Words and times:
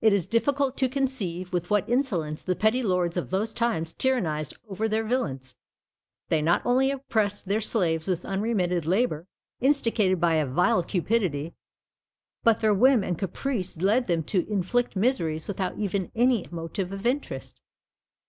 It 0.00 0.12
is 0.12 0.26
difficult 0.26 0.76
to 0.78 0.88
conceive 0.88 1.52
with 1.52 1.70
what 1.70 1.88
insolence 1.88 2.42
the 2.42 2.56
petty 2.56 2.82
lords 2.82 3.16
of 3.16 3.30
those 3.30 3.54
times 3.54 3.92
tyrannized 3.94 4.56
over 4.68 4.88
their 4.88 5.04
villains: 5.04 5.54
they 6.28 6.42
not 6.42 6.66
only 6.66 6.90
oppressed 6.90 7.46
their 7.46 7.60
slaves 7.60 8.08
with 8.08 8.24
unremitted 8.24 8.84
labour, 8.84 9.28
instigated 9.60 10.20
by 10.20 10.34
a 10.34 10.44
vile 10.44 10.82
cupidity, 10.82 11.54
but 12.42 12.60
their 12.60 12.74
whim 12.74 13.04
and 13.04 13.16
caprice 13.16 13.76
led 13.80 14.08
them 14.08 14.24
to 14.24 14.44
inflict 14.50 14.96
miseries 14.96 15.46
without 15.46 15.78
even 15.78 16.10
any 16.16 16.48
motive 16.50 16.90
of 16.90 17.06
interest. 17.06 17.60